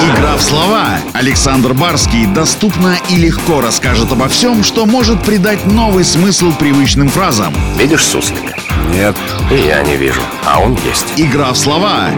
[0.00, 0.98] Игра в слова.
[1.12, 7.54] Александр Барский доступно и легко расскажет обо всем, что может придать новый смысл привычным фразам.
[7.78, 8.54] Видишь суслика?
[8.92, 9.16] Нет.
[9.50, 10.20] И я не вижу.
[10.46, 11.06] А он есть.
[11.16, 12.10] Игра в слова.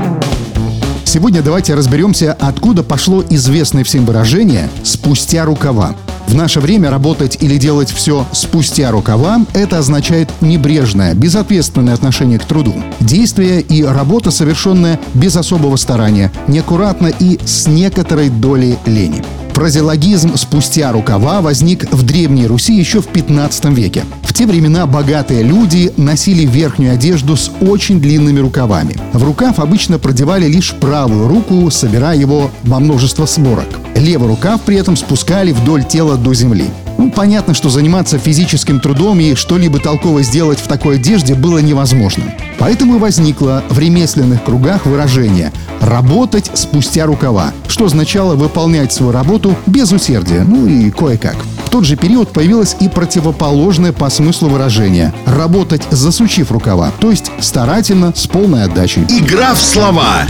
[1.04, 5.94] Сегодня давайте разберемся, откуда пошло известное всем выражение «спустя рукава».
[6.26, 12.44] В наше время работать или делать все спустя рукава– это означает небрежное, безответственное отношение к
[12.44, 12.74] труду.
[13.00, 19.22] Действие и работа, совершенная без особого старания, неаккуратно и с некоторой долей лени.
[19.56, 24.04] Фразеологизм «спустя рукава» возник в Древней Руси еще в 15 веке.
[24.22, 28.98] В те времена богатые люди носили верхнюю одежду с очень длинными рукавами.
[29.14, 33.64] В рукав обычно продевали лишь правую руку, собирая его во множество сборок.
[33.94, 36.66] Левый рукав при этом спускали вдоль тела до земли.
[36.98, 42.24] Ну, понятно, что заниматься физическим трудом и что-либо толково сделать в такой одежде было невозможно.
[42.58, 49.56] Поэтому и возникло в ремесленных кругах выражение «работать спустя рукава», что означало выполнять свою работу
[49.66, 51.36] без усердия, ну и кое-как.
[51.64, 57.30] В тот же период появилось и противоположное по смыслу выражение «работать засучив рукава», то есть
[57.40, 59.02] старательно, с полной отдачей.
[59.08, 60.26] Игра в слова.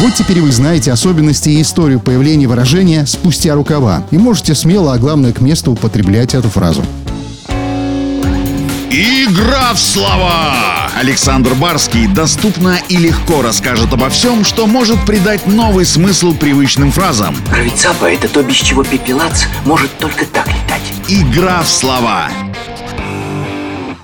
[0.00, 4.98] Вот теперь вы знаете особенности и историю появления выражения «спустя рукава» и можете смело, а
[4.98, 6.82] главное к месту употреблять эту фразу.
[8.90, 10.90] Игра в слова!
[10.94, 17.34] Александр Барский доступно и легко расскажет обо всем, что может придать новый смысл привычным фразам.
[17.50, 20.82] Правицапа— это то, без чего пепелац может только так летать.
[21.08, 22.30] Игра в слова.